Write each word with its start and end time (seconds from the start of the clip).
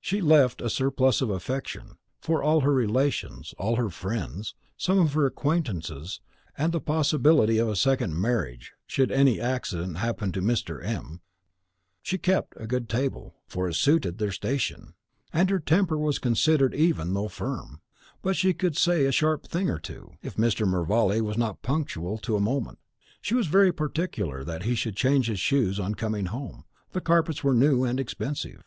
She 0.00 0.20
left 0.20 0.60
a 0.62 0.70
surplus 0.70 1.20
of 1.20 1.30
affection, 1.30 1.98
for 2.20 2.44
all 2.44 2.60
her 2.60 2.72
relations, 2.72 3.54
all 3.58 3.74
her 3.74 3.90
friends, 3.90 4.54
some 4.76 5.00
of 5.00 5.14
her 5.14 5.26
acquaintances, 5.26 6.20
and 6.56 6.70
the 6.70 6.80
possibility 6.80 7.58
of 7.58 7.68
a 7.68 7.74
second 7.74 8.14
marriage, 8.20 8.72
should 8.86 9.10
any 9.10 9.40
accident 9.40 9.96
happen 9.96 10.30
to 10.30 10.40
Mr. 10.40 10.80
M. 10.86 11.22
She 12.02 12.18
kept 12.18 12.54
a 12.56 12.68
good 12.68 12.88
table, 12.88 13.34
for 13.48 13.68
it 13.68 13.74
suited 13.74 14.18
their 14.18 14.30
station; 14.30 14.94
and 15.32 15.50
her 15.50 15.58
temper 15.58 15.98
was 15.98 16.20
considered 16.20 16.72
even, 16.72 17.12
though 17.12 17.26
firm; 17.26 17.80
but 18.22 18.36
she 18.36 18.54
could 18.54 18.76
say 18.76 19.04
a 19.06 19.10
sharp 19.10 19.44
thing 19.44 19.68
or 19.70 19.80
two, 19.80 20.12
if 20.22 20.36
Mr. 20.36 20.68
Mervale 20.68 21.20
was 21.20 21.36
not 21.36 21.62
punctual 21.62 22.16
to 22.18 22.36
a 22.36 22.40
moment. 22.40 22.78
She 23.20 23.34
was 23.34 23.48
very 23.48 23.72
particular 23.72 24.44
that 24.44 24.62
he 24.62 24.76
should 24.76 24.94
change 24.94 25.26
his 25.26 25.40
shoes 25.40 25.80
on 25.80 25.96
coming 25.96 26.26
home, 26.26 26.64
the 26.92 27.00
carpets 27.00 27.42
were 27.42 27.54
new 27.54 27.82
and 27.82 27.98
expensive. 27.98 28.62